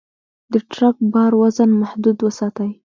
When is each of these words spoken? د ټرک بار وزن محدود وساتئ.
د 0.51 0.53
ټرک 0.71 0.95
بار 1.13 1.31
وزن 1.41 1.69
محدود 1.81 2.17
وساتئ. 2.21 2.71